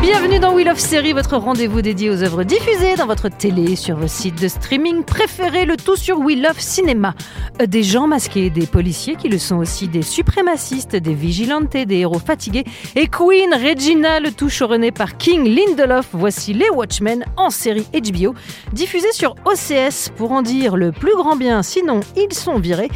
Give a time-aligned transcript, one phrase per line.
[0.00, 3.96] Bienvenue dans Wheel of Série, votre rendez-vous dédié aux œuvres diffusées dans votre télé, sur
[3.96, 7.14] vos sites de streaming préférés, le tout sur Wheel of Cinéma.
[7.62, 12.18] Des gens masqués, des policiers qui le sont aussi, des suprémacistes, des vigilantes, des héros
[12.18, 16.08] fatigués et Queen Regina, le tout choronné par King Lindelof.
[16.12, 18.34] Voici les Watchmen en série HBO,
[18.72, 22.88] diffusée sur OCS pour en dire le plus grand bien, sinon ils sont virés.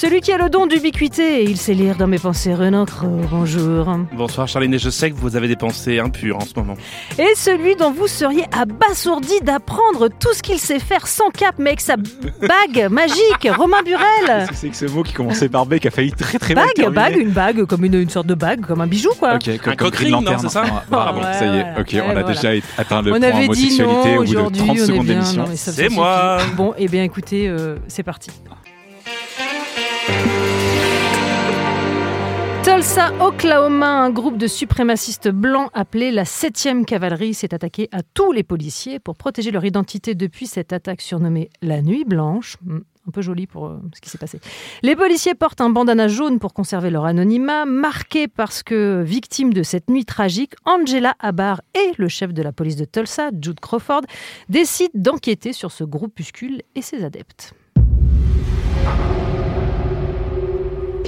[0.00, 3.20] Celui qui a le don d'ubiquité, et il sait lire dans mes pensées, Renan Crowe,
[3.32, 3.84] bonjour.
[4.12, 6.74] Bonsoir Charline, et je sais que vous avez des pensées impures en ce moment.
[7.18, 11.70] Et celui dont vous seriez abasourdi d'apprendre tout ce qu'il sait faire sans cap, mais
[11.70, 14.46] avec sa bague magique, Romain Burel.
[14.52, 16.74] C'est que ce mot qui commençait par B qui a failli très très mal Bague,
[16.76, 19.34] terminer bague, une bague, comme une, une sorte de bague, comme un bijou, quoi.
[19.34, 21.58] Ok, comme, Un comme coq Green ring, non, c'est ça Ah, Bravo, Ouais, ça y
[21.58, 21.66] est.
[21.76, 22.22] Ok, Et on a voilà.
[22.22, 24.74] déjà atteint le on point avait dit homosexualité non au bout de aujourd'hui, 30 on
[24.74, 25.14] est secondes bien.
[25.14, 25.44] d'émission.
[25.56, 26.38] C'est moi.
[26.56, 28.30] Bon, eh bien écoutez, euh, c'est parti.
[32.64, 38.30] Tulsa, Oklahoma, un groupe de suprémacistes blancs appelé la 7e cavalerie s'est attaqué à tous
[38.32, 42.56] les policiers pour protéger leur identité depuis cette attaque surnommée la Nuit Blanche.
[42.64, 44.38] Hmm, Un peu joli pour euh, ce qui s'est passé.
[44.82, 49.62] Les policiers portent un bandana jaune pour conserver leur anonymat, marqué parce que, victime de
[49.62, 54.02] cette nuit tragique, Angela Abar et le chef de la police de Tulsa, Jude Crawford,
[54.50, 57.54] décident d'enquêter sur ce groupuscule et ses adeptes.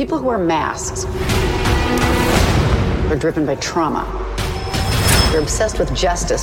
[0.00, 1.04] People who wear masks
[3.10, 4.06] are driven by trauma.
[5.30, 6.42] They're obsessed with justice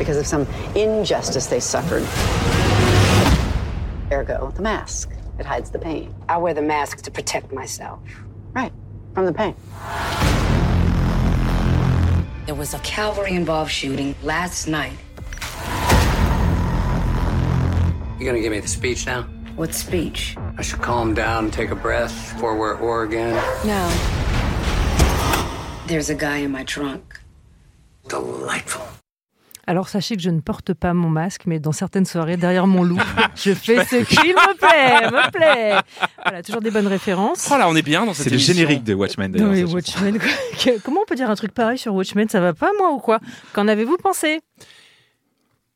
[0.00, 2.02] because of some injustice they suffered.
[4.10, 5.12] Ergo, the mask.
[5.38, 6.12] It hides the pain.
[6.28, 8.00] I wear the mask to protect myself.
[8.52, 8.72] Right,
[9.14, 9.54] from the pain.
[12.46, 14.98] There was a cavalry involved shooting last night.
[18.18, 19.22] You gonna give me the speech now?
[19.54, 20.36] What speech?
[20.58, 23.34] I should calm down, take a breath before we're at war again.
[23.64, 23.88] No.
[25.86, 27.02] There's a guy in my trunk.
[28.08, 28.82] Delightful.
[29.68, 32.82] Alors sachez que je ne porte pas mon masque, mais dans certaines soirées, derrière mon
[32.82, 32.98] loup,
[33.36, 35.76] je fais ce qu'il me plaît, me plaît.
[36.24, 37.48] Voilà, toujours des bonnes références.
[37.52, 39.68] Oh là, on est bien dans cette C'est le générique de Watchmen Non, d'ailleurs.
[39.68, 39.74] mais.
[39.74, 40.72] Watchmen, quoi.
[40.82, 42.28] Comment on peut dire un truc pareil sur Watchmen?
[42.30, 43.20] Ça va pas, moi, ou quoi?
[43.52, 44.40] Qu'en avez-vous pensé?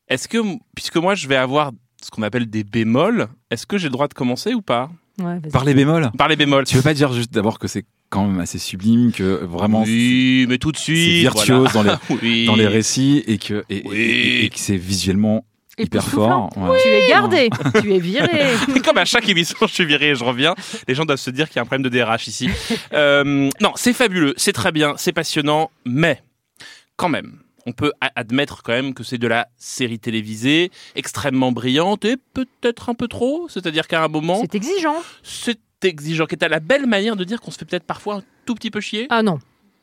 [0.09, 0.39] Est-ce que,
[0.75, 1.71] puisque moi je vais avoir
[2.03, 4.89] ce qu'on appelle des bémols, est-ce que j'ai le droit de commencer ou pas
[5.21, 5.39] Ouais.
[5.51, 6.65] Par les bémols Par les bémols.
[6.65, 10.45] Tu veux pas dire juste d'abord que c'est quand même assez sublime, que vraiment Oui,
[10.49, 11.21] mais tout de c'est suite.
[11.21, 11.99] virtuose voilà.
[12.09, 12.45] dans, les, Oui.
[12.45, 13.95] dans les récits et que, et, et- Oui.
[13.95, 15.45] et- et que c'est visuellement
[15.77, 16.49] hyper fort.
[16.57, 16.79] ouais.
[16.81, 17.49] Tu es gardé,
[17.81, 18.53] tu es viré.
[18.85, 20.55] Comme à chaque émission, je suis viré et je reviens.
[20.87, 22.49] Les gens doivent se dire qu'il y a un problème de DRH ici.
[22.93, 26.21] Euh, non, c'est fabuleux, c'est très bien, c'est passionnant, mais
[26.95, 32.05] quand même, on peut admettre quand même que c'est de la série télévisée extrêmement brillante
[32.05, 33.47] et peut-être un peu trop.
[33.49, 34.95] C'est-à-dire qu'à un moment, C'est exigeant.
[35.23, 38.15] c'est exigeant, qui est à la belle manière de dire qu'on se fait peut-être parfois
[38.15, 39.07] un tout petit peu chier.
[39.09, 39.39] Ah non.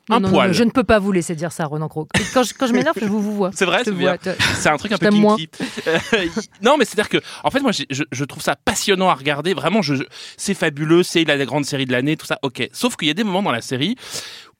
[0.08, 0.48] Non, Un non, poil.
[0.48, 2.08] non, je ne peux pas vous laisser dire ça, Ronan Croc.
[2.34, 3.50] Quand je, quand je m'énerve, je vous, vous vois.
[3.54, 5.48] C'est vrai, c'est un truc un peu kinky.
[5.86, 5.98] Euh,
[6.62, 9.54] non, mais c'est-à-dire que, en fait, moi, je, je trouve ça passionnant à regarder.
[9.54, 10.02] Vraiment, je, je-
[10.36, 12.38] c'est fabuleux, c'est la grande série de l'année, tout ça.
[12.42, 12.68] Ok.
[12.72, 13.94] Sauf qu'il y a des moments dans la série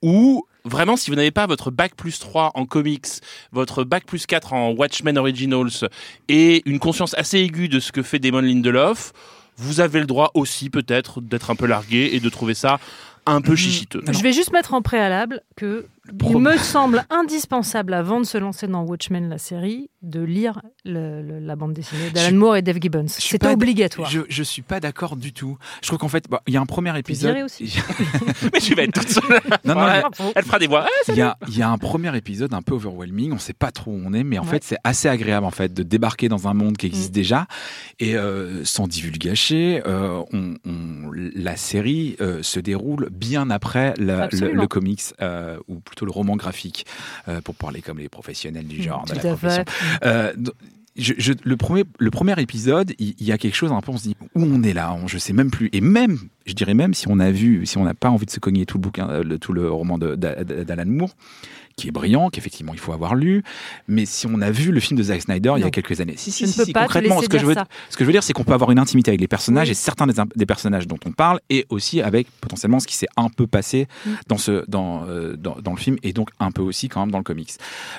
[0.03, 3.07] où, vraiment, si vous n'avez pas votre bac plus 3 en comics,
[3.53, 5.89] votre bac plus 4 en Watchmen Originals
[6.29, 9.13] et une conscience assez aiguë de ce que fait Damon Lindelof,
[9.57, 12.79] vous avez le droit aussi, peut-être, d'être un peu largué et de trouver ça
[13.27, 14.03] un peu chichiteux.
[14.11, 15.87] Je vais juste mettre en préalable que
[16.29, 21.23] il me semble indispensable avant de se lancer dans Watchmen la série de lire le-
[21.23, 23.07] le- la bande dessinée d'Alan Je- Moore et Dave Gibbons.
[23.09, 24.09] Je C'est obligatoire.
[24.11, 25.59] Je, je suis pas d'accord du tout.
[25.83, 27.31] Je trouve qu'en fait, bah, il y a un premier épisode.
[27.33, 27.77] viré aussi.
[28.53, 29.41] Mais tu vas être toute seule.
[29.65, 29.87] non, non,
[30.35, 30.87] Elle fera des voix.
[30.87, 33.33] Ah, il y, a, il y a un premier épisode un peu overwhelming.
[33.33, 34.49] On sait pas trop où on est, mais en Ouais.
[34.51, 37.47] fait, c'est assez agréable en fait de débarquer dans un monde qui existe déjà
[37.99, 39.83] et euh, sans divulgacher.
[39.87, 45.59] euh, on, on- la série euh, se déroule bien après la- le, le comics euh,
[45.69, 46.87] ou plutôt le roman graphique,
[47.29, 49.65] euh, pour parler comme les professionnels du genre de Tout la à profession.
[49.67, 49.99] fait.
[50.07, 50.51] Euh, d-
[50.97, 53.93] je, je- le premier, le premier épisode, il, il y a quelque chose un peu,
[53.93, 55.71] on se dit où on est là, on, je sais même plus.
[55.73, 58.31] Et même, je dirais même si on a vu, si on n'a pas envie de
[58.31, 61.15] se cogner tout le bouquin, euh, le, tout le roman d'Alan Moore,
[61.81, 63.43] qui est brillant, qu'effectivement il faut avoir lu,
[63.89, 66.15] mais si on a vu le film de Zack Snyder il y a quelques années,
[66.17, 67.67] si, si, si, concrètement, ce que je veux, ça.
[67.89, 69.73] ce que je veux dire, c'est qu'on peut avoir une intimité avec les personnages Oui.
[69.73, 73.09] et certains des, des personnages dont on parle, et aussi avec potentiellement ce qui s'est
[73.17, 73.71] un peu passé
[74.07, 74.11] Mm.
[74.29, 77.11] dans ce dans, euh, dans dans le film et donc un peu aussi quand même
[77.11, 77.53] dans le comics.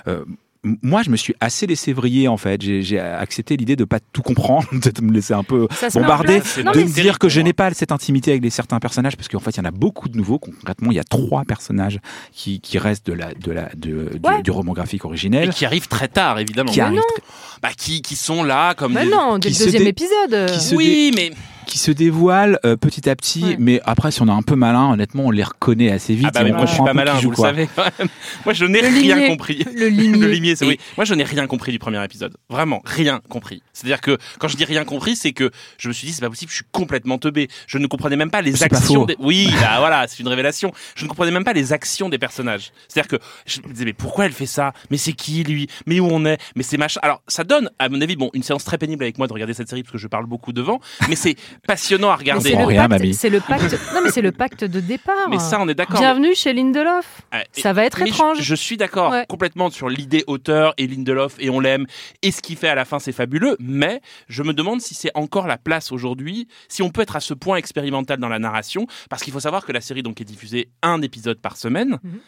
[0.07, 0.25] Euh,
[0.63, 2.61] moi, je me suis assez laissé vriller en fait.
[2.61, 6.71] J'ai j'ai accepté l'idée de pas tout comprendre, de me laisser un peu bombarder, Non,
[6.71, 9.39] de me dire que je n'ai pas cette intimité avec les certains personnages parce qu'en
[9.39, 10.37] fait, il y en a beaucoup de nouveaux.
[10.37, 11.99] Concrètement, il y a trois personnages
[12.31, 14.43] qui, qui restent de la de la de, du- Ouais.
[14.43, 15.49] du, roman graphique Et originel.
[15.49, 16.71] qui arrivent très tard, évidemment.
[16.71, 17.03] Qui Mais arrivent non.
[17.15, 17.23] très-
[17.63, 19.11] Bah, qui, qui sont là comme Mais des...
[19.11, 20.51] non, dès le deuxième dé- épisode.
[20.59, 21.31] qui Oui, mais
[21.65, 23.55] qui se dévoilent euh, petit à petit, Ouais.
[23.59, 26.27] mais après, si on est un peu malin, honnêtement, on les reconnaît assez vite.
[26.29, 27.69] ah bah, et mais on moi je suis pas un peu malin, vous le savez.
[28.45, 29.27] moi je n'ai rien limier.
[29.27, 29.65] compris.
[29.75, 30.17] Le limier.
[30.21, 30.79] Le limier, oui.
[30.97, 32.35] Moi, je n'ai rien compris du premier épisode.
[32.49, 33.61] Vraiment, rien compris.
[33.73, 36.29] C'est-à-dire que quand je dis rien compris, c'est que je me suis dit c'est pas
[36.29, 37.47] possible, je suis complètement teubé.
[37.67, 39.01] Je ne comprenais même pas les pas actions.
[39.01, 39.05] faux.
[39.05, 39.15] Des...
[39.19, 40.71] Oui, bah voilà, c'est une révélation.
[40.95, 42.71] Je ne comprenais même pas les actions des personnages.
[42.87, 44.73] C'est-à-dire que je me disais mais pourquoi elle fait ça?
[44.89, 45.67] Mais c'est qui lui?
[45.85, 46.37] Mais où on est?
[46.55, 46.99] Mais c'est machin.
[47.03, 49.53] Alors ça donne, à mon avis, bon, une séance très pénible avec moi de regarder
[49.53, 50.79] cette série parce que je parle beaucoup devant,
[51.09, 51.35] mais c'est
[51.67, 52.49] passionnant à regarder.
[52.51, 53.79] c'est le, rien, pacte- le pacte.
[53.93, 55.29] Non, mais c'est le pacte de départ.
[55.29, 55.99] Mais ça, on est d'accord.
[55.99, 57.21] Bienvenue chez Lindelof.
[57.31, 58.37] Ah, Ça va être je- étrange.
[58.41, 59.25] Je, suis d'accord Ouais.
[59.27, 61.85] complètement sur l'idée auteur et Lindelof et on l'aime
[62.21, 65.11] et ce qu'il fait à la fin c'est fabuleux, mais je me demande si c'est
[65.15, 68.87] encore la place aujourd'hui, si on peut être à ce point expérimental dans la narration,
[69.09, 71.99] parce qu'il faut savoir que la série donc est diffusée un épisode par semaine.
[72.03, 72.19] Mhm.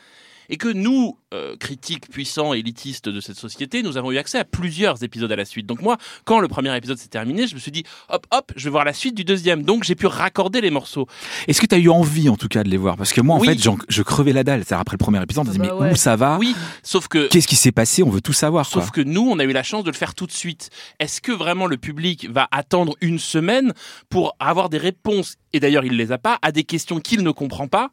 [0.50, 4.38] Et que nous, euh, critiques puissants et élitistes de cette société, nous avons eu accès
[4.40, 5.66] à plusieurs épisodes à la suite.
[5.66, 8.64] Donc moi, quand le premier épisode s'est terminé, je me suis dit, hop, hop, je
[8.66, 9.64] vais voir la suite du deuxième.
[9.64, 11.08] Donc j'ai pu raccorder les morceaux.
[11.48, 12.98] Est-ce que tu as eu envie, en tout cas, de les voir?
[12.98, 13.48] Parce que moi, en Oui.
[13.48, 14.60] fait, j'en- je crevais la dalle.
[14.66, 15.92] C'est-à-dire, après le premier épisode, on se dit, Bah mais ouais.
[15.94, 16.38] où ça va?
[16.40, 18.04] Oui, sauf que Qu'est-ce qui s'est passé?
[18.04, 18.66] On veut tout savoir.
[18.66, 19.04] Sauf quoi.
[19.04, 20.70] que nous, on a eu la chance de le faire tout de suite.
[21.00, 23.74] Est-ce que vraiment le public va attendre une semaine
[24.10, 27.32] pour avoir des réponses, et d'ailleurs il les a pas, à des questions qu'il ne
[27.32, 27.90] comprend pas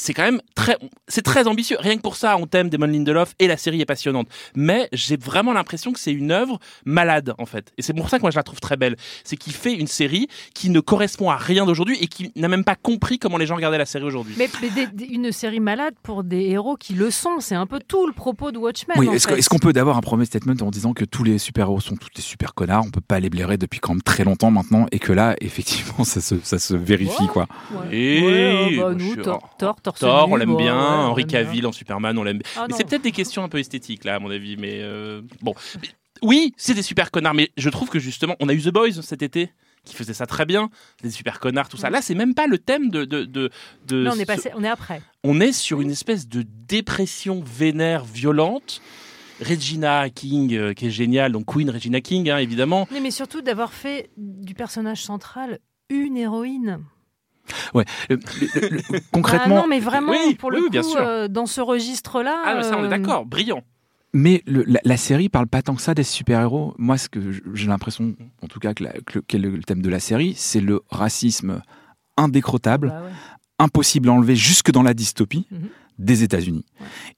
[0.00, 0.76] c'est quand même très,
[1.08, 1.76] c'est très ambitieux.
[1.80, 4.28] Rien que pour ça, on t'aime Damon Lindelof et la série est passionnante.
[4.54, 7.72] Mais j'ai vraiment l'impression que c'est une œuvre malade, en fait.
[7.78, 8.96] Et c'est pour ça que moi je la trouve très belle.
[9.24, 12.64] C'est qu'il fait une série qui ne correspond à rien d'aujourd'hui et qui n'a même
[12.64, 14.34] pas compris comment les gens regardaient la série aujourd'hui.
[14.38, 17.66] Mais, mais des- des- une série malade pour des héros qui le sont, c'est un
[17.66, 18.96] peu tout le propos de Watchmen.
[18.98, 21.96] Oui, est-ce qu'on peut d'abord un premier statement en disant que tous les super-héros sont
[21.96, 22.84] tous des super connards?
[22.86, 26.04] On peut pas les blairer depuis quand même très longtemps maintenant et que là, effectivement,
[26.04, 27.46] ça se, ça se vérifie, quoi.
[27.72, 27.96] Ouais.
[27.96, 30.74] Et Ouais, bah, nous, je- Thor, Thor, torse Thor, nu, on l'aime bon, bien.
[30.74, 31.26] ouais, Henri.
[31.26, 32.40] Cavill en Superman, on l'aime.
[32.56, 32.76] Ah mais non.
[32.76, 34.56] c'est peut-être des questions un peu esthétiques là, à mon avis.
[34.56, 35.54] Mais euh, bon,
[36.22, 37.34] oui, c'est des super connards.
[37.34, 39.50] Mais je trouve que justement, on a eu The Boys cet été
[39.84, 40.68] qui faisait ça très bien,
[41.02, 41.88] des super connards, tout ça.
[41.88, 43.50] Là, c'est même pas le thème de de de.
[43.86, 45.00] de Là, on est, ce- passé, on est après.
[45.24, 48.82] on est sur une espèce de dépression vénère, violente.
[49.40, 52.88] Regina King, euh, qui est géniale, donc Queen Regina King, hein, évidemment.
[52.90, 56.80] Mais, mais surtout d'avoir fait du personnage central une héroïne.
[57.74, 57.84] Ouais.
[58.10, 60.82] Le- le- le- concrètement, Ah non, mais vraiment, Oui, pour oui, le oui, coup, bien
[60.82, 60.98] sûr.
[61.00, 62.42] euh, dans ce registre-là.
[62.44, 63.62] Ah, mais ça, on est euh, d'accord, brillant.
[64.14, 66.74] Mais le- la, la série parle pas tant que ça des super-héros.
[66.78, 67.20] Moi, ce que
[67.54, 70.00] j'ai l'impression, en tout cas, que, la- que le, quel est le thème de la
[70.00, 71.60] série, c'est le racisme
[72.16, 73.10] indécrottable, bah ouais.
[73.58, 75.68] impossible à enlever jusque dans la dystopie Mhm.
[75.98, 76.64] Des États-Unis.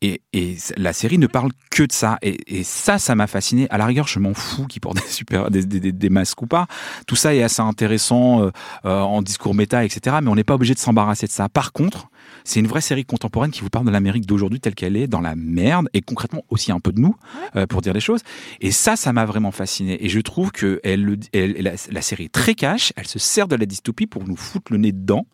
[0.02, 2.18] Et, et la série ne parle que de ça.
[2.22, 3.66] Et, et ça, ça m'a fasciné.
[3.70, 6.46] À la rigueur, je m'en fous qui portent des super, des, des- des- masques ou
[6.46, 6.66] pas.
[7.06, 8.50] Tout ça est assez intéressant euh,
[8.84, 10.16] euh, en discours méta, etc.
[10.22, 11.48] Mais on n'est pas obligé de s'embarrasser de ça.
[11.48, 12.08] Par contre,
[12.44, 15.20] c'est une vraie série contemporaine qui vous parle de l'Amérique d'aujourd'hui telle qu'elle est, dans
[15.20, 17.14] la merde, et concrètement aussi un peu de nous,
[17.56, 18.20] euh, pour dire les choses.
[18.60, 20.02] Et ça, ça m'a vraiment fasciné.
[20.04, 23.18] Et je trouve que elle, le- elle- la, la série est très cash, elle se
[23.18, 25.26] sert de la dystopie pour nous foutre le nez dedans.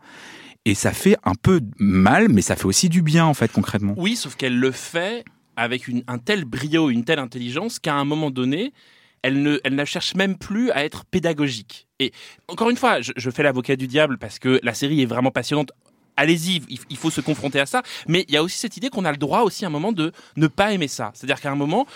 [0.67, 3.95] Et ça fait un peu mal, mais ça fait aussi du bien, en fait, concrètement.
[3.97, 8.33] Oui, sauf qu'elle le fait avec un tel brio, une telle intelligence qu'à un moment
[8.33, 8.73] donné,
[9.23, 11.87] elle ne, elle ne cherche même plus à être pédagogique.
[12.01, 12.11] Et
[12.49, 15.31] encore une fois, je, je fais l'avocat du diable parce que la série est vraiment
[15.31, 15.71] passionnante.
[16.17, 17.83] Allez-y, il faut se confronter à ça.
[18.09, 19.93] Mais il y a aussi cette idée qu'on a le droit aussi à un moment
[19.93, 21.13] de ne pas aimer ça.
[21.15, 21.87] C'est-à-dire qu'à un moment,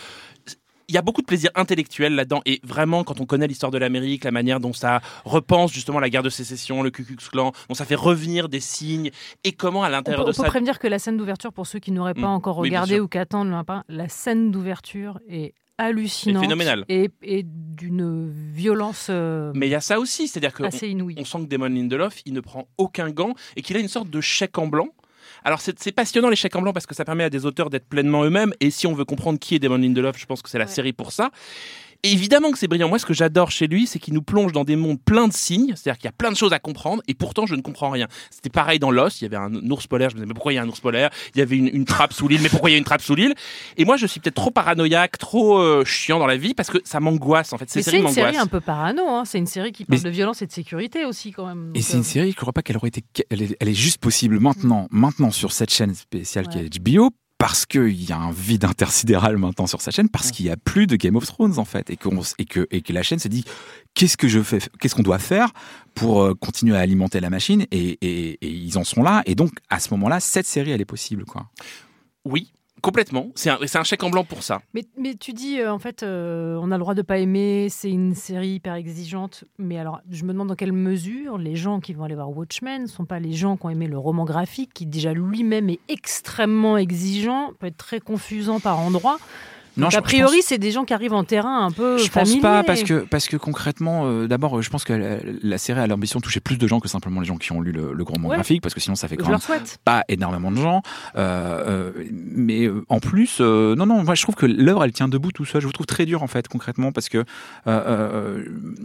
[0.90, 2.42] il y a beaucoup de plaisir intellectuel là-dedans.
[2.46, 6.10] Et vraiment, quand on connaît l'histoire de l'Amérique, la manière dont ça repense justement la
[6.10, 9.10] guerre de sécession, le Ku Klux Klan, dont ça fait revenir des signes,
[9.44, 10.48] et comment à On peut, l'intérieur on de peut ça...
[10.48, 12.24] prévenir que la scène d'ouverture, pour ceux qui n'auraient pas Mm.
[12.24, 13.04] encore Oui, regardé sûr.
[13.04, 16.42] ou qui attendent, le pas, la scène d'ouverture est hallucinante.
[16.42, 16.84] Phénoménal.
[16.88, 20.70] Et, et d'une violence euh, Mais il y a ça aussi, c'est-à-dire que on
[21.24, 24.20] sent que Damon Lindelof, il ne prend aucun gant et qu'il a une sorte de
[24.20, 24.88] chèque en blanc.
[25.44, 27.86] Alors c'est passionnant les chèques en blanc parce que ça permet à des auteurs d'être
[27.88, 30.58] pleinement eux-mêmes et si on veut comprendre qui est Damon Lindelof, je pense que c'est
[30.58, 30.70] la Ouais.
[30.70, 31.30] série pour ça.
[32.02, 32.88] Et évidemment que c'est brillant.
[32.88, 35.32] Moi, ce que j'adore chez lui, c'est qu'il nous plonge dans des mondes pleins de
[35.32, 35.74] signes.
[35.76, 38.06] C'est-à-dire qu'il y a plein de choses à comprendre, et pourtant, je ne comprends rien.
[38.30, 39.20] C'était pareil dans Lost.
[39.20, 40.10] Il y avait un ours polaire.
[40.10, 41.10] Je me disais, mais pourquoi il y a un ours polaire?
[41.34, 42.40] Il y avait une, une trappe sous l'île.
[42.42, 43.34] Mais pourquoi il y a une trappe sous l'île?
[43.76, 46.78] Et moi, je suis peut-être trop paranoïaque, trop euh, chiant dans la vie, parce que
[46.84, 47.52] ça m'angoisse.
[47.52, 49.24] En fait, c'est une série un peu parano, hein.
[49.24, 51.72] c'est une série qui parle Mais- de violence et de sécurité aussi quand même.
[51.74, 53.74] Et c'est une euh, série, je crois pas qu'elle aurait été, elle est, elle est
[53.74, 58.18] juste possible maintenant, maintenant sur cette chaîne spéciale qui est HBO, parce qu'il y a
[58.18, 61.24] un vide intersidéral maintenant sur sa chaîne, parce qu'il y a plus de Game of
[61.24, 63.46] Thrones en fait, et, que, et que la chaîne se dit,
[63.94, 65.50] qu'est-ce que je fais, qu'est-ce qu'on doit faire
[65.94, 69.34] pour euh, continuer à alimenter la machine, et, et, et ils en sont là, et
[69.34, 71.48] donc à ce moment-là, cette série elle est possible quoi.
[72.26, 73.30] Oui, complètement.
[73.34, 74.60] C'est un, un chèque en blanc pour ça.
[74.74, 77.68] Mais, mais tu dis, euh, en fait, euh, on a le droit de pas aimer,
[77.70, 79.44] c'est une série hyper exigeante.
[79.58, 82.82] Mais alors, je me demande dans quelle mesure les gens qui vont aller voir Watchmen
[82.82, 85.80] ne sont pas les gens qui ont aimé le roman graphique, qui déjà lui-même est
[85.88, 89.18] extrêmement exigeant, peut être très confusant par endroits.
[89.80, 91.98] Non, Donc, je- a priori, pense- c'est des gens qui arrivent en terrain un peu
[91.98, 92.40] Je pense familier.
[92.40, 95.86] pas parce que parce que concrètement, euh, d'abord, je pense que la, la série a
[95.86, 98.02] l'ambition de toucher plus de gens que simplement les gens qui ont lu le, le
[98.04, 98.36] roman Ouais.
[98.36, 100.82] graphique, parce que sinon ça fait Je quand même pas énormément de gens.
[101.16, 105.08] Euh, euh, mais en plus, euh, non, non, moi je trouve que l'œuvre elle tient
[105.08, 105.60] debout tout seul.
[105.60, 107.24] Je vous trouve très dur en fait, concrètement, parce que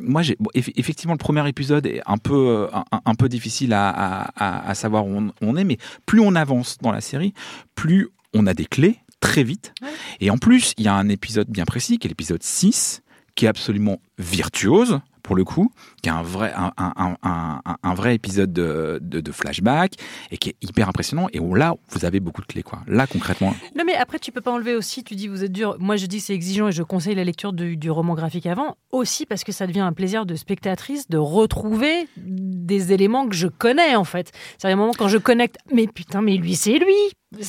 [0.02, 3.74] moi j'ai bon, eff- effectivement le premier épisode est un peu un, un peu difficile
[3.74, 7.02] à, à, à- à savoir où on, on est, mais plus on avance dans la
[7.02, 7.34] série,
[7.76, 9.74] plus on a des clés très vite.
[10.20, 13.02] Et en plus, il y a un épisode bien précis, qui est l'épisode 6,
[13.36, 15.72] qui est absolument virtuose, pour le coup,
[16.04, 19.94] qui est un vrai, un, un, un, un, un vrai épisode de, de, de flashback,
[20.30, 22.82] et qui est hyper impressionnant, et où là, vous avez beaucoup de clés, quoi.
[22.88, 25.78] Là, concrètement, Non, mais après, tu peux pas enlever aussi, tu dis vous êtes dur.
[25.80, 28.78] Moi, je dis c'est exigeant et je conseille la lecture du, du roman graphique avant,
[28.92, 33.48] aussi parce que ça devient un plaisir de spectatrice de retrouver des éléments que je
[33.48, 34.32] connais, en fait.
[34.60, 36.94] C'est un moment quand je connecte, mais putain, mais lui, c'est lui.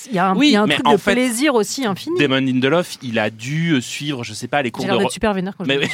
[0.08, 2.18] Il y a un, Oui, y a un truc de fait, plaisir aussi infini.
[2.18, 5.54] Damon Lindelof, il a dû suivre, je sais pas, les cours de Ro- super vénère
[5.56, 5.88] quand je Mais les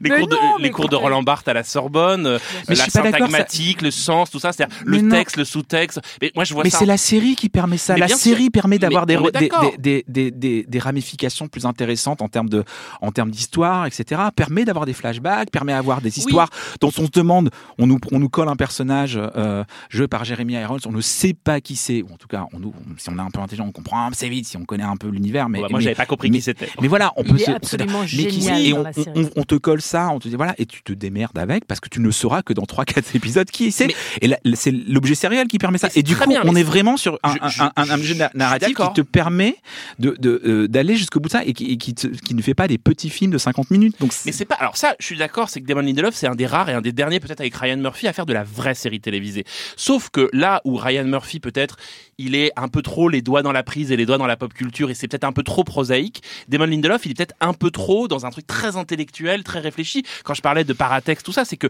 [0.00, 2.38] Mais cours de, non, mais les cours de quand- Roland Barthes à la Sorbonne, euh,
[2.68, 5.10] Mais je la suis pas d'accord, ça- syntagmatique, le sens, tout ça, c'est-à-dire le non.
[5.16, 6.00] texte, le sous-texte.
[6.20, 6.78] Mais moi, je vois Mais ça.
[6.78, 7.94] c'est la série qui permet ça.
[7.94, 8.52] Mais la série sûr.
[8.52, 9.72] permet d'avoir des, on est des, d'accord.
[9.78, 12.64] des, des, des, des ramifications plus intéressantes en termes de,
[13.00, 14.20] en termes d'histoire, etc.
[14.34, 18.18] Permet d'avoir des flashbacks, permet d'avoir des histoires dont on se demande, on nous, on
[18.18, 22.02] nous colle un personnage euh, joué par Jeremy Irons, on ne sait pas qui c'est,
[22.02, 24.28] ou en tout cas, on nous, si on est un peu intelligent, on comprend assez
[24.28, 25.48] vite si on connaît un peu l'univers.
[25.48, 26.68] Mais Bon, bah, moi, mais- j'avais pas compris mais- qui c'était.
[26.80, 29.80] Mais voilà, on Il peut est se, absolument mais qui- génial et on, te colle
[29.82, 32.42] ça, on te dit voilà, et tu te démerdes avec parce que tu ne sauras
[32.42, 33.94] que dans 3-4 épisodes qui c'est.
[34.20, 35.88] Et là, c'est l'objet sériel qui permet ça.
[35.94, 37.92] Et du coup, bien, on est vraiment sur un, je- je- un, un, un je-
[37.94, 39.56] objet narratif qui te permet
[39.98, 42.42] de, de, euh, d'aller jusqu'au bout de ça et qui, et qui, te- qui ne
[42.42, 43.96] fait pas des petits films de 50 minutes.
[44.00, 44.54] Donc, Mais c'est pas.
[44.56, 46.80] Alors ça, je suis d'accord, c'est que Damon Lindelof, c'est un des rares et un
[46.80, 49.44] des derniers, peut-être avec Ryan Murphy, à faire de la vraie série télévisée.
[49.76, 51.76] Sauf que là où Ryan Murphy, peut-être,
[52.18, 54.36] il est un peu trop les doigts dans la prise et les doigts dans la
[54.36, 56.22] pop culture et c'est peut-être un peu trop prosaïque.
[56.48, 60.04] Damon Lindelof, il est peut-être un peu trop dans un truc très intellectuel, très réfléchi.
[60.24, 61.68] Quand je parlais de paratexte, tout ça, c'est que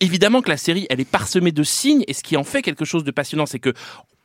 [0.00, 2.84] évidemment que la série, elle est parsemée de signes et ce qui en fait quelque
[2.84, 3.72] chose de passionnant, c'est que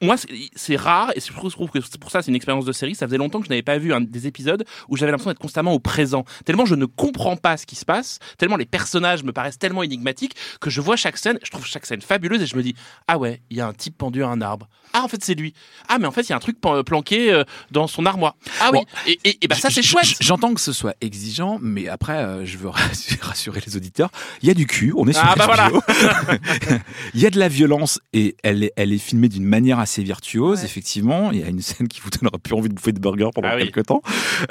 [0.01, 2.93] moi, c'est- rare, et je trouve que c'est pour ça c'est une expérience de série.
[2.93, 5.39] Ça faisait longtemps que je n'avais pas vu un, des épisodes où j'avais l'impression d'être
[5.39, 6.23] constamment au présent.
[6.45, 9.81] Tellement je ne comprends pas ce qui se passe, tellement les personnages me paraissent tellement
[9.83, 12.75] énigmatiques que je vois chaque scène, je trouve chaque scène fabuleuse et je me dis
[13.07, 14.69] ah ouais, il y a un type pendu à un arbre.
[14.93, 15.53] Ah en fait c'est lui.
[15.87, 18.35] Ah mais en fait il y a un truc planqué euh, dans son armoire.
[18.61, 18.79] Ah oui.
[19.07, 20.05] Et, et, et bah ça c'est chouette.
[20.19, 22.69] J'entends que ce soit exigeant, mais après, euh, je veux
[23.21, 24.09] rassurer, les auditeurs.
[24.41, 25.81] Il y a du cul, on est sur Ah, bah HBO.
[27.13, 29.86] Il y a de la violence et elle est, elle est filmée d'une manière assez
[30.03, 30.65] virtuose, Ouais.
[30.65, 31.31] effectivement.
[31.31, 33.49] Il y a une scène qui vous donnera plus envie de bouffer de burger pendant
[33.51, 33.63] Ah oui.
[33.63, 34.01] quelques temps.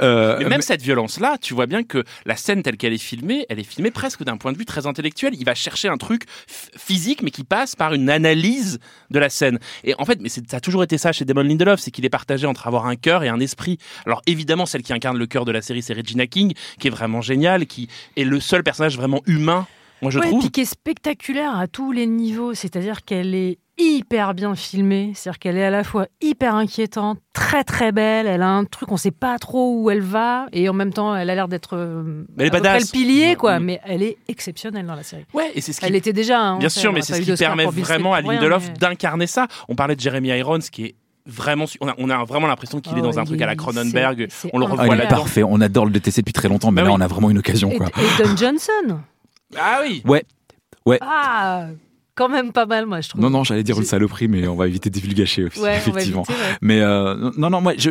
[0.00, 3.46] Euh, Mais même cette violence-là, tu vois bien que la scène telle qu'elle est filmée,
[3.48, 5.34] elle est filmée presque d'un point de vue très intellectuel.
[5.38, 8.78] Il va chercher un truc physique, mais qui passe par une analyse
[9.10, 9.58] de la scène.
[9.84, 12.04] Et en fait, mais c'est- ça a toujours été ça chez Damon Lindelof, c'est qu'il
[12.04, 13.78] est partagé entre avoir un cœur et un esprit.
[14.06, 16.90] Alors évidemment, celle qui incarne le cœur de la série, c'est Regina King, qui est
[16.90, 19.66] vraiment géniale, qui est le seul personnage vraiment humain.
[20.02, 20.40] Moi, je Ouais, trouve.
[20.40, 25.38] puis qui est spectaculaire à tous les niveaux, c'est-à-dire qu'elle est hyper bien filmée, c'est-à-dire
[25.38, 28.96] qu'elle est à la fois hyper inquiétante, très très belle, elle a un truc, on
[28.96, 32.90] sait pas trop où elle va, et en même temps, elle a l'air d'être le
[32.92, 33.64] pilier, quoi, Mm.
[33.64, 35.24] mais elle est exceptionnelle dans la série.
[35.34, 36.40] Ouais, et c'est ce qui Elle était déjà.
[36.40, 39.46] hein, Bien sûr, mais c'est ce qui permet vraiment à Lindelof mais- d'incarner ça.
[39.68, 40.94] On parlait de Jeremy Irons, qui est
[41.26, 43.46] vraiment, on a, on a vraiment l'impression qu'il est Oh, dans un il truc à
[43.46, 44.28] la Cronenberg.
[44.52, 45.42] On le revoit Ah, il est parfait.
[45.42, 46.98] On adore le détester depuis très longtemps, mais Bah là, oui.
[46.98, 47.88] on a vraiment une occasion, Et, quoi.
[47.88, 49.00] et Don Johnson
[49.58, 50.02] Ah oui.
[50.06, 50.98] Ouais.
[51.02, 51.66] Ah
[52.16, 53.20] Quand même pas mal, moi, je trouve.
[53.22, 56.22] Non, non, j'allais dire une saloperie, mais on va éviter de divulgacher aussi, Ouais, effectivement.
[56.22, 56.56] éviter, ouais.
[56.62, 57.90] Mais euh, non, non, moi, je,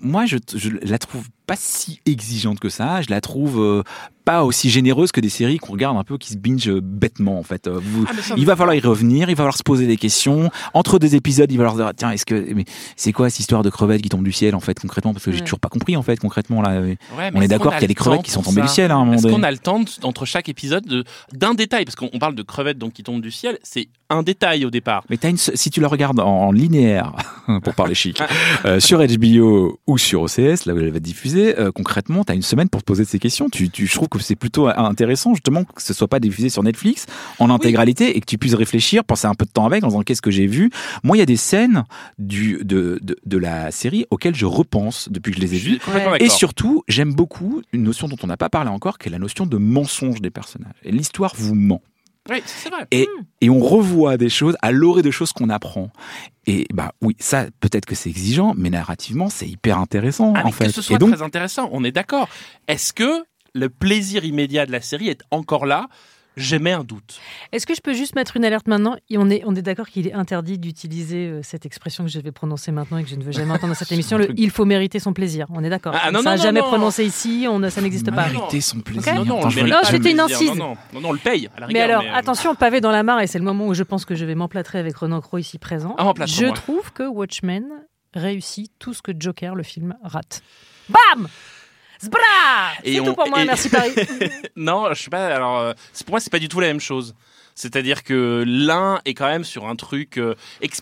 [0.00, 3.02] moi, je, je la trouve pas si exigeante que ça.
[3.02, 3.82] Je la trouve euh,
[4.24, 7.38] pas aussi généreuse que des séries qu'on regarde un peu qui se binge euh, bêtement
[7.38, 7.66] en fait.
[7.66, 10.50] Euh, vous- Ah, il va falloir y revenir, il va falloir se poser des questions.
[10.74, 12.64] Entre deux épisodes, il va falloir dire tiens, est-ce que mais
[12.96, 15.12] c'est quoi cette histoire de crevettes qui tombent du ciel en fait concrètement?
[15.12, 16.80] Parce que j'ai toujours pas compris en fait concrètement là.
[16.80, 16.96] Ouais,
[17.34, 19.26] On est d'accord qu'il y a des crevettes qui sont tombées du ciel moment Est-ce
[19.26, 21.84] qu'on a le temps entre chaque épisode de- d'un détail?
[21.84, 24.70] Parce qu'on on parle de crevettes donc qui tombent du ciel, c'est un détail au
[24.70, 25.04] départ.
[25.10, 27.12] Mais une, si tu la regardes en linéaire,
[27.64, 28.20] pour parler chic,
[28.64, 31.02] euh, sur HBO ou sur OCS, là où elle va être
[31.40, 33.48] euh, concrètement, t'as une semaine pour te poser ces questions.
[33.48, 36.62] Tu, tu, je trouve que c'est plutôt intéressant, justement, que ce soit pas diffusé sur
[36.62, 37.06] Netflix
[37.38, 40.02] en intégralité et que tu puisses réfléchir, passer un peu de temps avec, en disant
[40.02, 40.70] qu'est-ce que j'ai vu?
[41.02, 41.84] Moi, il y a des scènes
[42.18, 45.78] du, de, de, de la série auxquelles je repense depuis que je les ai vues.
[46.20, 49.18] Et surtout, j'aime beaucoup une notion dont on n'a pas parlé encore, qui est la
[49.18, 50.74] notion de mensonge des personnages.
[50.84, 51.82] Et l'histoire vous ment.
[52.30, 52.86] Oui, c'est vrai.
[52.92, 53.08] Et,
[53.40, 55.90] et on revoit des choses à l'orée de choses qu'on apprend.
[56.46, 60.52] Et bah oui, ça peut-être que c'est exigeant, mais narrativement c'est hyper intéressant Ah, en
[60.52, 60.66] fait.
[60.66, 62.28] que ce soit et donc très intéressant, on est d'accord.
[62.68, 65.88] Est-ce que le plaisir immédiat de la série est encore là
[66.36, 67.20] J'émets un doute.
[67.52, 68.96] Est-ce que je peux juste mettre une alerte maintenant?
[69.08, 72.20] Et on est, on est d'accord qu'il est interdit d'utiliser euh, cette expression que je
[72.20, 74.16] vais prononcer maintenant et que je ne veux jamais entendre dans cette émission.
[74.16, 75.46] Le il faut mériter son plaisir.
[75.50, 75.94] On est d'accord.
[76.00, 76.68] Ah, non, ça non, n'a non, jamais non.
[76.68, 77.46] prononcé ici.
[77.50, 78.28] On, ça n'existe pas.
[78.28, 78.38] non.
[78.38, 79.12] mériter son plaisir.
[79.12, 79.18] Ok.
[79.18, 80.50] Non, non, Non, c'était une incise.
[80.50, 81.48] Non, non, non, non, on le paye.
[81.56, 83.74] À la Mais alors, euh, attention, pavé dans la mare, et c'est le moment où
[83.74, 85.94] je pense que je vais m'emplâtrer avec Renan Cro ici présent.
[85.98, 87.64] Ah, je trouve que Watchmen
[88.14, 90.42] réussit tout ce que Joker, le film, rate.
[90.88, 91.28] Bam
[92.02, 92.18] Zbra
[92.84, 93.92] C'est on- tout pour moi, et- merci Paris.
[94.56, 95.26] Non, je sais pas.
[95.26, 95.72] Alors, euh,
[96.04, 97.14] pour moi, c'est pas du tout la même chose.
[97.60, 100.34] C'est-à-dire que l'un est quand même sur un truc euh,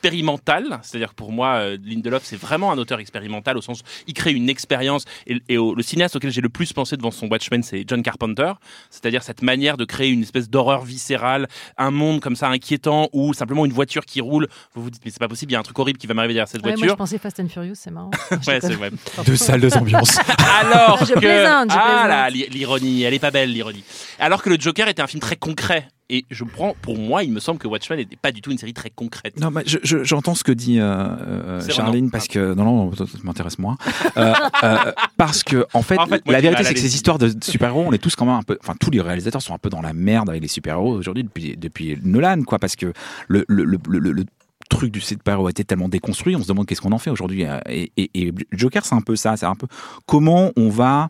[0.03, 0.79] expérimental.
[0.83, 4.33] C'est-à-dire que pour moi, euh, Lindelof, c'est vraiment un auteur expérimental au sens, il crée
[4.33, 5.05] une expérience.
[5.27, 8.03] Et, et au- le cinéaste auquel j'ai le plus pensé devant son Watchmen, c'est John
[8.03, 8.53] Carpenter.
[8.91, 13.35] C'est-à-dire cette manière de créer une espèce d'horreur viscérale, un monde comme ça inquiétant ou
[13.35, 14.47] simplement une voiture qui roule.
[14.75, 16.15] Vous vous dites, mais c'est pas possible, il y a un truc horrible qui va
[16.15, 16.97] m'arriver derrière cette Ouais, moi, je voiture.
[16.97, 18.11] pensais Fast and Furious, c'est marrant.
[18.47, 18.91] Ouais, c'est vrai.
[19.27, 20.17] Deux salles, deux ambiances.
[20.61, 22.09] Alors Je que plaisante, je ah plaisante.
[22.09, 23.83] là, l'i- l'ironie, elle est pas belle l'ironie.
[24.21, 25.89] Alors que le Joker était un film très concret.
[26.11, 28.57] Et je prends, pour moi, il me semble que Watchmen n'était pas du tout une
[28.57, 29.39] série très concrète.
[29.39, 32.95] Non, mais je- je- j'entends ce que dit euh, euh, Charline parce que non, non,
[32.95, 33.77] ça, m'intéresse moins.
[34.17, 34.33] Euh,
[34.65, 34.77] euh,
[35.19, 37.85] parce que en fait, En fait, moi, la vérité c'est que ces histoires de super-héros,
[37.87, 39.83] on est tous quand même un peu, enfin tous les réalisateurs sont un peu dans
[39.83, 42.93] la merde avec les super-héros aujourd'hui depuis depuis Nolan, quoi, parce que
[43.29, 44.25] le, le- le
[44.69, 47.45] truc du super-héros a été tellement déconstruit, on se demande qu'est-ce qu'on en fait aujourd'hui.
[47.69, 49.67] Et, et, et Joker, c'est un peu ça, c'est un peu
[50.07, 51.09] comment on va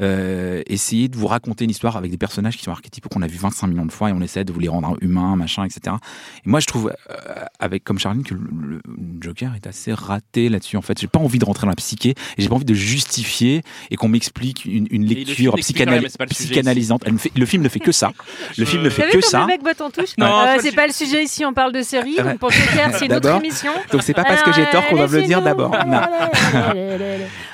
[0.00, 3.26] euh, essayer de vous raconter une histoire avec des personnages qui sont archétypaux qu'on a
[3.26, 5.96] vu 25 millions de fois et on essaie de vous les rendre humains, machin, etc.
[6.44, 7.14] Et moi, je trouve, euh,
[7.58, 8.80] avec comme Charline, que le, le
[9.20, 10.76] Joker est assez raté là-dessus.
[10.76, 12.74] En fait, j'ai pas envie de rentrer dans la psyché et j'ai pas envie de
[12.74, 17.02] justifier et qu'on m'explique une, une lecture psychanal- rien, le psychanalysante.
[17.06, 18.12] Elle fait- le film ne fait que ça.
[18.58, 19.40] Le film ne fait que ça.
[19.42, 21.82] le mec botte en touche Non, Euh, c'est pas le sujet ici, on parle de
[21.82, 22.16] série.
[22.20, 22.34] Ouais.
[22.38, 23.40] Pour Joker, c'est une autre D'abord.
[23.40, 23.72] émission.
[23.92, 25.72] Donc c'est pas parce que j'ai tort qu'on doit me le dire d'abord.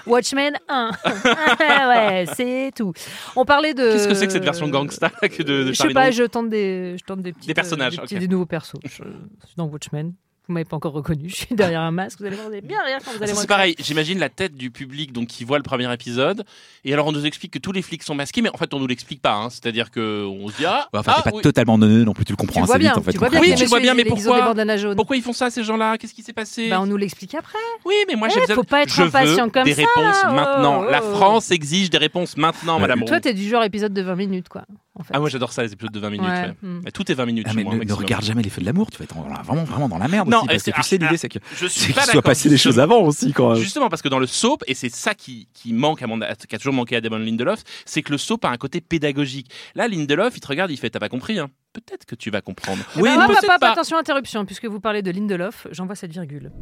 [0.07, 0.91] Watchmen 1.
[1.89, 2.93] ouais, c'est tout.
[3.37, 3.93] On parlait de.
[3.93, 6.49] Qu'est-ce que c'est que cette version gangsta que de, de Je sais pas, je tente
[6.51, 8.21] des, je tente des petits, Des personnages, des, petits- ok.
[8.21, 8.75] des nouveaux persos.
[8.85, 8.99] Je, je
[9.47, 10.13] suis dans Watchmen.
[10.47, 11.29] Vous m'avez pas encore reconnu.
[11.29, 12.19] Je suis derrière un masque.
[12.21, 13.41] Vous allez voir, vous allez bien rire quand vous allez Ça, voir.
[13.43, 16.45] C'est pareil, j'imagine la tête du public donc qui voit le premier épisode
[16.85, 18.79] et alors on nous explique que tous les flics sont masqués mais en fait on
[18.79, 19.49] nous l'explique pas hein.
[19.51, 21.43] c'est-à-dire que on se dit ah, Enfin, ah, t'es pas oui.
[21.43, 22.91] totalement neuneux non plus, tu le Tu comprends vois assez bien.
[22.91, 23.13] vite en fait.
[23.13, 24.55] tu vois bien Oui, tu vois bien, mais pourquoi
[24.97, 25.97] pourquoi ils font ça ces gens-là?
[25.99, 26.69] Qu'est-ce qui s'est passé?
[26.69, 27.59] Bah, on nous l'explique après.
[27.87, 29.81] Oui mais moi Eh, j'ai besoin faut pas être je veux impatient comme des ça,
[29.83, 30.33] réponses là.
[30.33, 31.15] maintenant Oh, la oh, oh.
[31.17, 34.65] France exige des réponses maintenant madame Toi, t'es du genre épisode de 20 minutes, quoi.
[34.97, 35.13] En fait.
[35.15, 36.55] Ah moi j'adore ça les épisodes de 20 minutes Ouais, ouais.
[36.63, 36.83] hmm.
[36.85, 38.91] Mais tout est 20 minutes Ah, mais moi, ne, regarde jamais les feux de l'amour,
[38.91, 40.47] tu vas être vraiment, vraiment dans la merde Non, aussi.
[40.47, 42.57] Parce que sais, ah, l'idée, c'est que je suis c'est pas qu'il soit passé des
[42.57, 43.61] choses avant aussi, quand même.
[43.61, 46.55] Justement parce que dans le soap et c'est ça qui, qui manque à mon qui
[46.55, 49.51] a toujours manqué à Damon Lindelof, c'est que le soap a un côté pédagogique.
[49.75, 51.51] Là Lindelof, il te regarde, il fait t'as pas compris hein.
[51.73, 52.85] Peut-être que tu vas comprendre.
[52.97, 53.73] Eh ben, hop, peut-être hop, pas.
[53.73, 56.53] attention, interruption, puisque vous parlez de Lindelof, j'envoie cette virgule.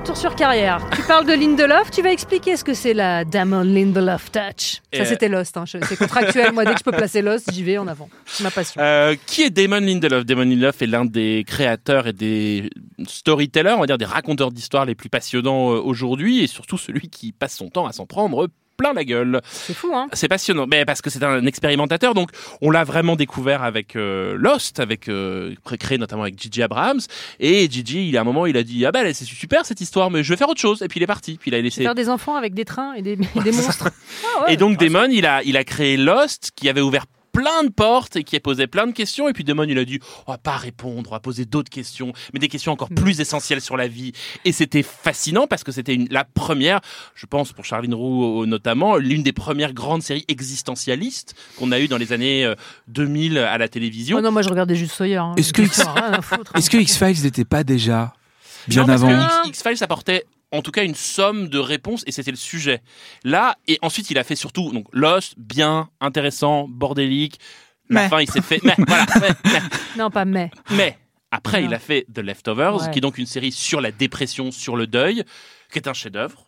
[0.00, 0.80] Retour sur carrière.
[0.94, 4.80] Tu parles de Lindelof, tu vas expliquer ce que c'est la Damon Lindelof Touch.
[4.92, 5.04] Ça, Euh.
[5.04, 5.56] c'était Lost.
[5.56, 5.64] hein.
[5.66, 6.52] C'est contractuel.
[6.52, 8.08] Moi, dès que je peux placer Lost, j'y vais en avant.
[8.24, 8.80] C'est ma passion.
[8.80, 10.24] Euh, qui est Damon Lindelof?
[10.24, 12.70] Damon Lindelof est l'un des créateurs et des
[13.06, 17.08] storytellers, on va dire des raconteurs d'histoires les plus passionnants euh, aujourd'hui et surtout celui
[17.10, 18.48] qui passe son temps à s'en prendre
[18.80, 19.40] plein la gueule.
[19.50, 22.30] C'est fou, hein C'est passionnant, mais parce que c'est un expérimentateur, donc
[22.62, 27.00] on l'a vraiment découvert avec euh, Lost, avec euh, créé notamment avec Gigi Abrams.
[27.38, 30.10] Et Gigi, il a un moment, il a dit ah ben c'est super cette histoire,
[30.10, 30.80] mais je vais faire autre chose.
[30.82, 31.82] Et puis il est parti, puis il a laissé.
[31.82, 33.90] Faire des enfants avec des trains et des, et des monstres.
[34.24, 34.54] Ah ouais.
[34.54, 38.16] Et donc Damon, il a, il a créé Lost, qui avait ouvert plein de portes
[38.16, 39.28] et qui a posé plein de questions.
[39.28, 42.12] Et puis Damon, il a dit on va pas répondre, on va poser d'autres questions,
[42.32, 44.12] mais des questions encore plus essentielles sur la vie.
[44.44, 46.80] Et c'était fascinant parce que c'était la première,
[47.14, 51.80] je pense pour Charline Roux euh, notamment, l'une des premières grandes séries existentialistes qu'on a
[51.80, 52.54] eues dans les années euh,
[52.88, 54.18] 2000 à la télévision.
[54.18, 55.16] Oh non, moi je regardais juste Sawyer.
[55.16, 55.34] hein.
[55.36, 56.20] Est-ce que foutre, hein.
[56.56, 58.12] Est-ce que X-Files n'était pas déjà
[58.68, 62.12] bien Non, avant que X- X-Files apportait en tout cas une somme de réponses et
[62.12, 62.82] c'était le sujet.
[63.24, 67.38] Là, et ensuite il a fait surtout donc Lost, bien, intéressant, bordélique.
[67.88, 68.08] La Mais.
[68.08, 68.60] fin, il s'est fait.
[68.62, 69.60] Mais, voilà, mais, mais.
[69.98, 70.50] Non, pas mais.
[70.70, 70.96] Mais
[71.32, 71.68] après, Non.
[71.68, 72.90] il a fait The Leftovers, Ouais.
[72.92, 75.24] qui est donc une série sur la dépression, sur le deuil,
[75.72, 76.46] qui est un chef-d'œuvre.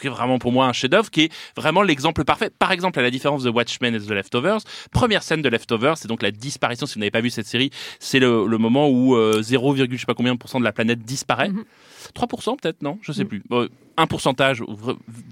[0.00, 2.48] Qui est vraiment pour moi un chef-d'œuvre, qui est vraiment l'exemple parfait.
[2.58, 6.08] Par exemple, à la différence de Watchmen et The Leftovers, première scène de Leftovers, c'est
[6.08, 6.86] donc la disparition.
[6.86, 9.84] Si vous n'avez pas vu cette série, c'est le, le moment où euh, 0, je
[9.98, 11.50] sais pas combien pour cent de la planète disparaît.
[11.50, 11.64] Mhm.
[12.12, 12.98] 3% peut-être, non?
[13.02, 13.28] Je sais Mhm.
[13.28, 13.42] plus.
[13.48, 14.62] Bon, un pourcentage,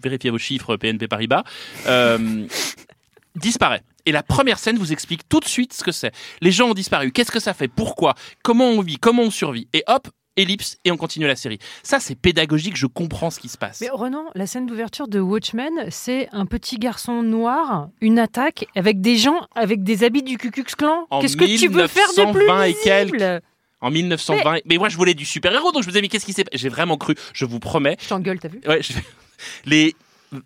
[0.02, 1.44] vérifiez vos chiffres PNP Paribas.
[1.86, 2.46] Euh,
[3.34, 3.82] disparaît.
[4.06, 6.12] Et la première scène vous explique tout de suite ce que c'est.
[6.40, 7.12] Les gens ont disparu.
[7.12, 7.68] Qu'est-ce que ça fait?
[7.68, 8.14] Pourquoi?
[8.42, 8.96] Comment on vit?
[8.98, 9.68] Comment on survit?
[9.74, 11.58] Et hop, ellipse, et on continue la série.
[11.82, 12.76] Ça, c'est pédagogique.
[12.76, 13.80] Je comprends ce qui se passe.
[13.80, 19.00] Mais Renan, la scène d'ouverture de Watchmen, c'est un petit garçon noir, une attaque avec
[19.00, 21.06] des gens avec des habits du Ku Klux Klan.
[21.20, 23.40] Qu'est-ce que tu veux faire de plus 1920 et visible
[23.80, 24.60] En 1920.
[24.64, 24.76] Mais...
[24.78, 26.68] moi, je voulais du super-héros, donc je me disais, mais qu'est-ce qui s'est passé J'ai
[26.68, 27.96] vraiment cru, je vous promets.
[28.02, 28.60] Je t'engueule, t'as vu?
[28.66, 28.92] Ouais, je-
[29.64, 29.94] Les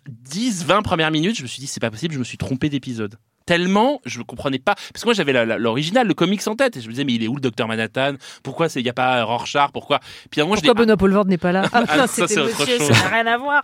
[0.07, 2.69] 10, 20 premières minutes, je me suis dit, c'est pas possible, je me suis trompé
[2.69, 3.17] d'épisode.
[3.45, 4.75] Tellement, je ne comprenais pas.
[4.75, 6.77] Parce que moi, j'avais l'original, le comics en tête.
[6.77, 8.13] Et je me disais, mais il est où le docteur Manhattan?
[8.41, 9.71] Pourquoi il n'y a pas Rorschach?
[9.73, 9.99] Pourquoi?
[10.31, 11.63] Puis à un moment, je Pourquoi dis, Benoît Poulvord n'est pas là?
[11.73, 12.87] Ah Ah, non, ça, c'était c'est autre monsieur, chose.
[12.95, 13.63] ça n'a rien à voir.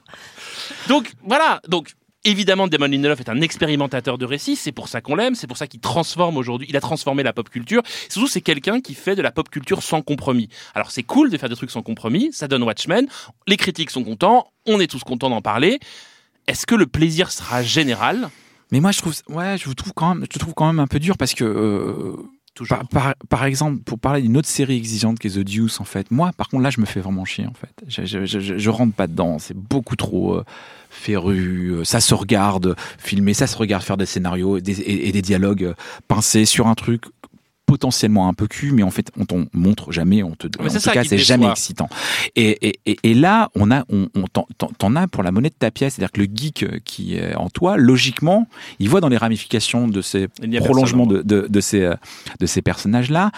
[0.90, 1.94] Donc voilà, donc
[2.26, 5.58] évidemment Damon Lindelof est un expérimentateur de récits, c'est pour ça qu'on l'aime, c'est pour
[5.58, 7.82] ça qu'il transforme aujourd'hui, il a transformé la pop culture.
[8.10, 10.50] Surtout c'est quelqu'un qui fait de la pop culture sans compromis.
[10.76, 13.08] Alors c'est cool de faire des trucs sans compromis, ça donne Watchmen,
[13.48, 15.80] les critiques sont contents, on est tous contents d'en parler.
[16.48, 18.30] Est-ce que le plaisir sera général?
[18.72, 20.88] Mais moi, je trouve, ouais, je vous trouve quand même, je trouve quand même un
[20.88, 22.16] peu dur parce que, euh,
[23.30, 26.32] Par, exemple, pour parler d'une autre série exigeante qui est The Deuce, en fait, moi,
[26.36, 27.70] par contre, là, je me fais vraiment chier, en fait.
[27.88, 29.40] Je, rentre pas dedans.
[29.40, 30.46] C'est beaucoup trop euh,
[30.90, 31.72] féru.
[31.74, 35.12] euh, Ça se regarde filmer, ça se regarde faire des scénarios et des, et- et
[35.12, 35.74] des dialogues euh,
[36.08, 37.04] pincés sur un truc
[37.70, 40.70] potentiellement un peu cul, mais en fait, on t'en montre jamais, on te, Mais en
[40.70, 41.88] c'est tout ça cas, c'est jamais excitant.
[42.36, 45.54] Et, et, et, et là, on a, on, on t'en- as pour la monnaie de
[45.58, 48.48] ta pièce, c'est-à-dire que le geek euh, qui est en toi, logiquement,
[48.80, 50.28] il voit dans les ramifications de ces
[50.62, 51.94] prolongements de, de, de ces, euh,
[52.40, 53.32] de ces personnages-là,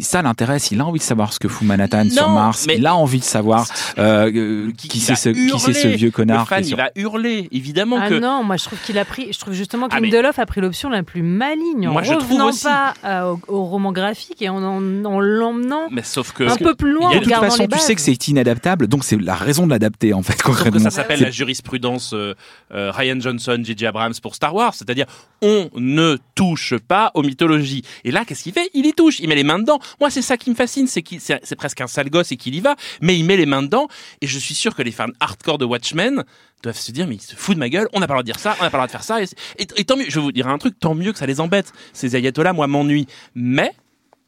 [0.00, 2.86] ça l'intéresse, il a envie de savoir ce que fout Manhattan sur Mars, mais- il
[2.86, 3.66] a envie de savoir
[3.98, 5.96] euh, euh, qui, c'est ce, qui c'est ce hurler.
[5.96, 6.40] vieux connard.
[6.40, 9.04] Le fan, sur- il va hurler, évidemment Ah que non, moi je trouve qu'il a
[9.04, 9.32] pris.
[9.32, 12.02] Je trouve justement que Ah, mais- Lindelof a pris l'option la plus maligne en Moi,
[12.02, 12.64] je trouve aussi.
[12.64, 16.56] pas euh, au, au roman graphique et en, en, en l'emmenant mais sauf que un
[16.56, 19.34] peu plus loin de toute façon, les tu sais que c'est inadaptable, donc c'est la
[19.34, 20.80] raison de l'adapter en fait Sauf que concrètement.
[20.80, 22.34] ça s'appelle C'est- la jurisprudence euh,
[22.72, 23.86] euh, Ryan Johnson, J.J.
[23.86, 25.06] Abrams pour Star Wars, c'est-à-dire
[25.42, 27.82] on ne touche pas aux mythologies.
[28.04, 28.70] Et là, qu'est-ce qu'il fait?
[28.74, 29.78] Il y touche, il met les mains dedans.
[30.00, 32.54] Moi, c'est ça qui me fascine, c'est qu'il c'est presque un sale gosse et qu'il
[32.54, 33.88] y va, mais il met les mains dedans.
[34.20, 36.24] Et je suis sûr que les fans hardcore de Watchmen
[36.64, 38.22] doivent se dire mais il se fout de ma gueule, on n'a pas le droit
[38.22, 39.22] de dire ça, on n'a pas le droit de faire ça.
[39.22, 41.18] Et, c'est- et- et tant mieux, je vais vous dire un truc, tant mieux que
[41.18, 41.72] ça les embête.
[41.92, 43.06] Ces ayatollahs, moi, m'ennuient.
[43.34, 43.72] Mais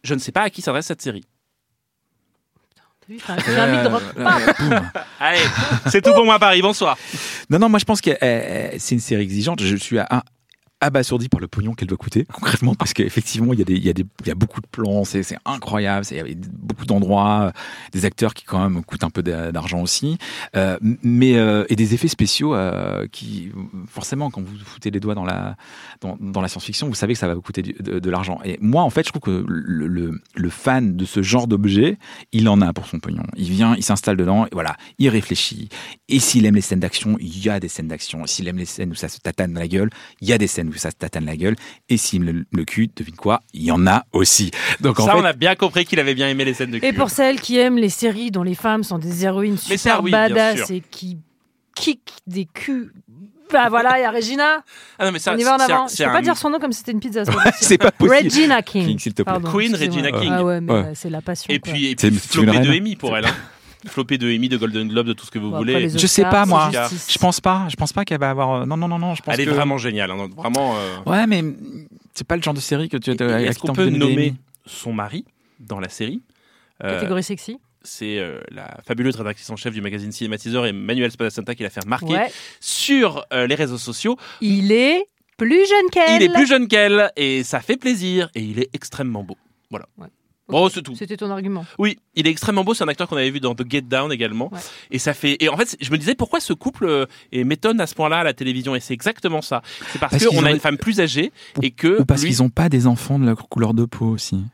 [0.05, 1.25] je ne sais pas à qui s'adresse cette série.
[3.31, 4.01] Euh, boum.
[5.20, 5.38] Allez,
[5.87, 6.61] c'est tout pour moi, Paris.
[6.61, 6.99] Bonsoir.
[7.51, 9.62] Non, non, moi je pense que euh, c'est une série exigeante.
[9.62, 10.22] Je suis à un
[10.81, 14.31] abasourdi par le pognon qu'elle doit coûter concrètement parce qu'effectivement il y a y y
[14.31, 17.51] a beaucoup de plans c'est incroyable il y a beaucoup d'endroits euh,
[17.93, 20.19] des acteurs qui quand même coûtent un peu d'a- d'argent aussi
[20.55, 22.55] euh, mais euh, et des effets spéciaux
[23.11, 23.53] qui
[23.89, 25.57] forcément quand vous foutez les doigts dans la
[26.01, 28.41] dans, dans la science-fiction vous savez que ça va vous coûter de, l'argent.
[28.45, 29.87] Et moi en fait je trouve que le,
[30.35, 31.99] le, fan de ce genre d'objet
[32.33, 33.25] il en a pour son pognon.
[33.37, 35.69] Il vient il s'installe dedans et voilà il réfléchit.
[36.09, 38.27] Et s'il aime les scènes d'action il y a des scènes d'action.
[38.27, 40.65] S'il aime les scènes où ça se tatane la gueule il y a des scènes
[40.68, 41.57] où ça se tatane la gueule
[41.88, 44.50] et s'il aime le, le cul devine quoi il y en a aussi
[44.81, 46.79] donc en ça, fait on a bien compris qu'il avait bien aimé les scènes de
[46.79, 46.87] cul.
[46.87, 50.00] Et pour celles qui aiment les séries dont les femmes sont des héroïnes super ça,
[50.02, 51.18] oui, badass et qui
[51.74, 52.92] kick des culs.
[53.52, 54.64] Bah voilà, il y a Regina.
[54.98, 55.87] Ah non, mais ça, On y va en c'est un- avant.
[55.88, 57.22] Je peux un- pas dire son nom comme si c'était une pizza.
[57.61, 58.24] c'est pas possible.
[58.24, 58.87] Regina King.
[58.87, 59.33] King, s'il te plaît.
[59.35, 59.72] Pardon, Queen.
[59.76, 60.31] Regina King.
[60.33, 60.92] Ah ouais, mais Ouais.
[60.96, 61.55] c'est la passion.
[61.55, 61.72] Et quoi.
[61.72, 62.76] puis, et C'est- puis c'est une flopé de.
[62.76, 63.26] Emmy pour elle.
[63.26, 63.35] Hein.
[63.87, 65.88] Flopé de Emmy, de Golden Globe, de tout ce que vous Bon, voulez.
[65.88, 66.70] Je sais pas, moi.
[66.72, 67.12] justice.
[67.12, 69.22] je pense pas je pense pas qu'elle va avoir euh, non non non non je
[69.22, 70.11] pense Elle est que- vraiment géniale.
[70.11, 70.29] hein.
[70.37, 70.75] Vraiment.
[70.77, 71.42] euh, ouais mais
[72.14, 74.35] c'est pas le genre de série que tu Est-ce qu'on peut nommer
[74.66, 75.25] son mari
[75.61, 76.22] dans la série?
[76.85, 77.59] Euh, Catégorie sexy.
[77.83, 81.85] C'est euh, la fabuleuse rédactrice en chef du magazine Cinématiseur, Emmanuel Spadasanta, qui l'a fait
[81.85, 82.33] remarquer Ouais.
[82.61, 84.16] sur euh, les réseaux sociaux.
[84.40, 85.05] Il est
[85.37, 86.20] plus jeune qu'elle.
[86.20, 89.37] Il est plus jeune qu'elle et ça fait plaisir et il est extrêmement beau.
[89.70, 89.87] Voilà.
[89.99, 90.09] Ouais.
[90.48, 90.94] Bon, c'est tout.
[90.94, 91.66] C'était ton argument.
[91.78, 92.72] Oui, il est extrêmement beau.
[92.72, 94.52] C'est un acteur qu'on avait vu dans The Get Down également.
[94.52, 94.61] Ouais.
[94.92, 95.37] Et ça fait.
[95.40, 98.18] Et en fait, je me disais pourquoi ce couple euh, est- m'étonne à ce point-là
[98.20, 98.76] à la télévision?
[98.76, 99.62] Et c'est exactement ça.
[99.92, 101.32] C'est parce, Parce qu'on a ont- une femme plus âgée
[101.62, 104.06] et que Ou parce lui- qu'ils n'ont pas des enfants de la couleur de peau
[104.06, 104.44] aussi.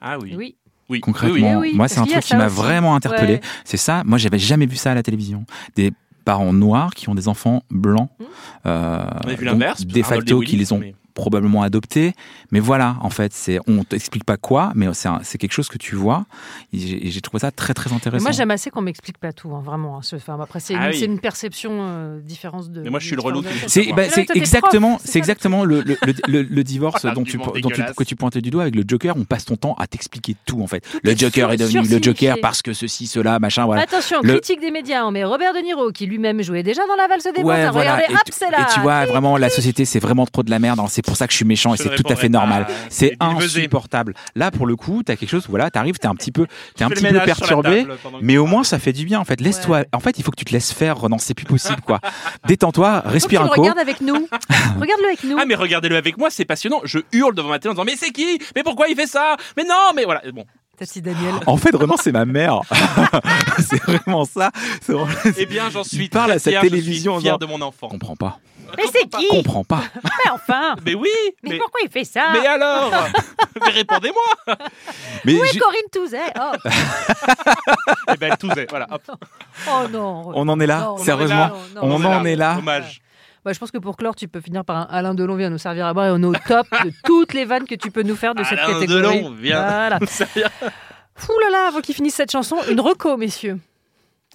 [0.00, 0.34] Ah oui.
[0.36, 0.56] Oui.
[0.88, 1.00] Oui.
[1.00, 1.68] Concrètement, Oui, oui.
[1.72, 3.34] Oui, moi c'est un truc qui m'a vraiment interpellé.
[3.34, 3.40] Ouais.
[3.64, 4.02] C'est ça.
[4.06, 5.44] Moi, j'avais jamais vu ça à la télévision.
[5.74, 5.92] Des
[6.24, 8.08] parents noirs qui ont des enfants blancs.
[8.18, 8.24] Mmh.
[8.66, 9.84] euh, On a vu l'inverse.
[9.84, 10.80] De facto, qui les ont
[11.16, 12.12] probablement adoptés.
[12.52, 15.96] Mais voilà, en fait, c'est on t'explique pas quoi, mais c'est quelque chose que tu
[15.96, 16.26] vois.
[16.72, 18.22] Et j'ai trouvé ça très très Mais intéressant.
[18.22, 19.96] moi, j'aime assez qu'on m'explique pas tout, hein, vraiment.
[19.98, 20.98] hein, ce- enfin, après, c'est une, Ah oui.
[20.98, 22.82] c'est une perception euh, différente de.
[22.82, 26.42] Mais moi, je suis le relou C'est bah, exactement, c'est exactement le, le, le, le-
[26.42, 29.16] le divorce Oh, dont tu, dont tu, que tu pointais du doigt avec le Joker.
[29.16, 30.80] On passe ton temps à t'expliquer tout en fait.
[30.80, 32.02] Tout le Joker sur- est devenu le.
[32.02, 33.64] Joker parce que ceci, cela, machin.
[33.64, 33.82] Voilà.
[33.82, 36.94] Attention, Le- critique des médias, on met Robert De Niro, qui lui-même jouait déjà dans
[36.96, 37.94] La Valse des Ouais, voilà.
[37.96, 38.66] Regardez, hop, c'est là.
[38.68, 40.80] et tu vois, vraiment, la société, c'est vraiment trop de la merde.
[40.88, 42.66] C'est pour ça que je suis méchant et c'est tout à fait normal.
[42.90, 44.14] C'est insupportable.
[44.34, 46.88] Là, pour le coup, t'as quelque chose, voilà, t'arrives, t'es un petit peu, t'es un
[46.88, 47.86] petit peu perturbé.
[48.20, 49.40] Mais au moins, ça fait du bien, en fait.
[49.40, 51.18] Laisse-toi, en fait, il faut que tu te laisses faire, Renan.
[51.18, 52.00] C'est plus possible, quoi.
[52.46, 53.60] Détends-toi, respire un le coup.
[53.60, 54.14] regardes avec nous.
[54.80, 55.36] Regarde-le avec nous.
[55.40, 56.80] Ah mais regardez-le avec moi, c'est passionnant.
[56.84, 58.38] Je hurle devant ma télé en disant mais c'est qui?
[58.54, 59.36] Mais pourquoi il fait ça?
[59.56, 60.22] Mais non, mais voilà.
[60.32, 60.44] Bon.
[60.78, 61.34] Tati Daniel.
[61.46, 62.60] En fait, Renan, c'est ma mère.
[63.58, 64.50] c'est vraiment ça.
[64.82, 67.20] C'est vraiment- Eh bien, j'en suis Il parle à sa fier, je suis télévision en
[67.20, 67.88] fier disant- de mon enfant.
[67.88, 68.38] comprends pas.
[68.76, 69.82] Mais c'est qui Comprends pas.
[70.04, 71.08] Mais enfin Mais oui.
[71.42, 72.90] Mais, Mais, pourquoi il fait ça mais alors
[73.64, 74.56] Mais répondez-moi.
[75.24, 76.52] Mais Où est Corinne Touzet oh.
[78.12, 78.68] Eh ben tout est.
[78.68, 78.86] Voilà.
[78.90, 79.02] hop.
[79.68, 81.50] oh non on en est là, Non, sérieusement.
[81.74, 82.56] non, non, on en est là.
[82.58, 83.00] Hommage.
[83.44, 85.58] Bah, je pense que pour clore, tu peux finir par un Alain Delon vient nous
[85.58, 88.02] servir à boire et on est au top de toutes les vannes que tu peux
[88.02, 89.20] nous faire de cette Alain catégorie.
[89.22, 89.62] Delon, viens.
[89.62, 89.98] Voilà.
[90.06, 90.46] Sérieux
[91.28, 93.58] Ouh là là, avant qu'il finisse cette chanson, une reco, messieurs.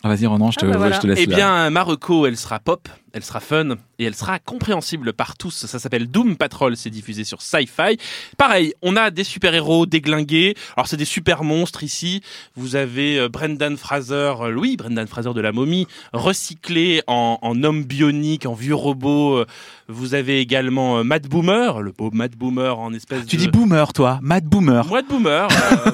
[0.04, 0.96] Ah, Vas-y, Renan, je te, Ah, bah, voilà.
[0.96, 1.36] je te laisse Eh là.
[1.36, 5.68] bien, Marocco, elle sera pop, elle sera fun et elle sera compréhensible par tous.
[5.68, 7.98] Ça s'appelle Doom Patrol, c'est diffusé sur Sci-Fi.
[8.36, 10.56] Pareil, on a des super-héros déglingués.
[10.76, 12.22] Alors, c'est des super monstres ici.
[12.56, 17.64] Vous avez euh, Brendan Fraser, euh, oui, Brendan Fraser de la momie, recyclé en, en
[17.64, 19.38] homme bionique, en vieux robot.
[19.38, 19.46] Euh,
[19.88, 23.42] Vous avez également Matt Boomer, le beau Matt Boomer en espèce Tu de...
[23.42, 24.18] dis boomer, toi.
[24.24, 24.86] Mad boomer.
[24.88, 25.48] Moi de Boomer.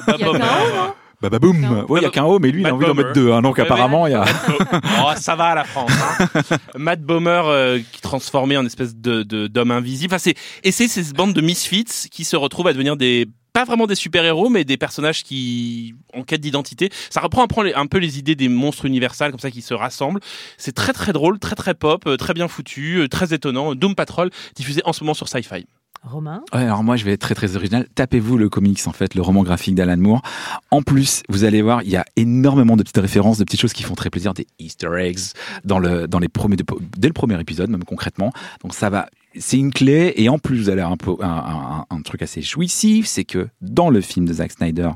[0.08, 0.94] euh, Boomer.
[1.20, 1.60] O, non Bah, bah, boum.
[1.60, 3.12] Qu'un- Ouais, il y a qu'un O, mais lui, il a Matt envie d'en mettre
[3.12, 3.32] deux.
[3.32, 4.24] hein, donc, Ouais, apparemment, il y a.
[5.04, 5.90] oh, ça va la France.
[6.20, 6.42] Hein.
[6.76, 10.12] Matt Bomer euh, qui transformé en espèce de de- d'homme invisible.
[10.14, 13.64] Enfin, c'est et c'est ces bandes de misfits qui se retrouvent à devenir des pas
[13.64, 16.90] vraiment des super-héros, mais des personnages qui en quête d'identité.
[17.10, 19.62] Ça reprend un peu les- un peu les idées des monstres universels comme ça qui
[19.62, 20.20] se rassemblent.
[20.58, 23.74] C'est très très drôle, très très pop, euh, très bien foutu, euh, très étonnant.
[23.74, 25.66] Doom Patrol diffusé en ce moment sur Sci-Fi.
[26.02, 27.86] Romain Ouais, alors moi je vais être très très original.
[27.94, 30.22] Tapez-vous le comics en fait, le roman graphique d'Alan Moore.
[30.70, 33.72] En plus, vous allez voir, il y a énormément de petites références, de petites choses
[33.72, 35.18] qui font très plaisir, des Easter eggs
[35.64, 36.56] dans le dans les premiers
[36.96, 38.32] dès le premier épisode même concrètement.
[38.62, 39.08] Donc ça va,
[39.38, 42.22] c'est une clé et en plus vous allez avoir un, peu- un, un- un truc
[42.22, 44.90] assez jouissif, c'est que dans le film de Zack Snyder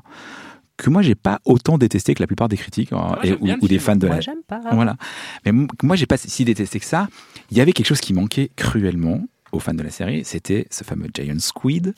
[0.78, 3.78] que moi j'ai pas autant détesté que la plupart des critiques hein, et- ou, des
[3.78, 4.60] fans de Moi, la j'aime pas.
[4.72, 4.96] voilà.
[5.44, 7.08] Mais moi, j'ai pas si détesté que ça.
[7.52, 9.20] Il y avait quelque chose qui manquait cruellement
[9.52, 10.24] aux fans de la série.
[10.24, 11.94] C'était ce fameux Giant Squid.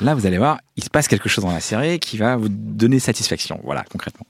[0.00, 2.48] Là, vous allez voir, il se passe quelque chose dans la série qui va vous
[2.48, 3.60] donner satisfaction.
[3.62, 4.26] Voilà, concrètement.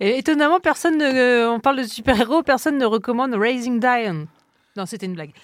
[0.00, 4.26] Et étonnamment, personne ne, euh, on parle de super-héros, personne ne recommande Raising Diane.
[4.74, 5.30] Non, c'était une blague.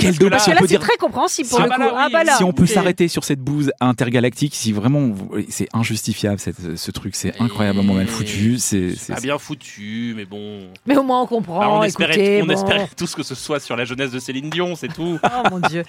[0.00, 0.30] Quel dommage.
[0.38, 1.80] Parce que là, c'est dire- très compréhensible pour Ah le bah coup.
[1.82, 1.98] là, oui.
[1.98, 2.36] Ah bah là.
[2.38, 5.14] si on peut s'arrêter sur cette bouse intergalactique, si vraiment
[5.50, 8.56] c'est injustifiable cette- ce truc, c'est incroyablement mal foutu.
[8.58, 10.60] C'est Pas bien foutu, mais bon.
[10.86, 11.60] Mais au moins, on comprend.
[11.60, 12.52] Alors, on espérait, écoutez, on bon.
[12.54, 15.18] espérait tous que ce soit sur la jeunesse de Céline Dion, c'est tout.
[15.32, 15.84] Oh mon Dieu.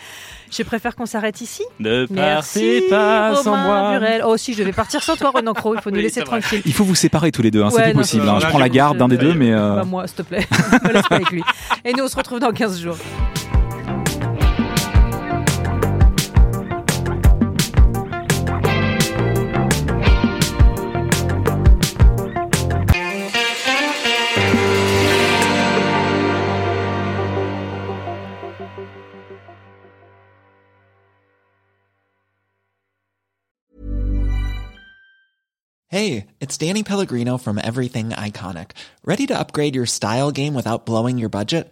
[0.52, 1.63] Je préfère qu'on s'arrête ici.
[1.80, 3.91] Ne Merci, partez pas sans moi.
[3.97, 4.21] Burel.
[4.26, 5.76] Oh si, je vais partir sans toi, Renan Cro.
[5.76, 6.62] Il faut nous Oui, laisser tranquille.
[6.65, 8.24] Il faut vous séparer tous les deux, hein, c'est Ouais, plus non, possible.
[8.24, 8.34] c'est hein.
[8.34, 8.41] vrai.
[8.41, 10.45] Je prends la garde d'un des deux, mais euh, Bah, moi, s'il te plaît.
[10.84, 11.41] Me laisse pas avec lui.
[12.04, 12.98] On se retrouve dans 15 jours.
[35.88, 38.72] Hey, it's Danny Pellegrino from Everything Iconic.
[39.06, 41.72] Ready to upgrade your style game without blowing your budget?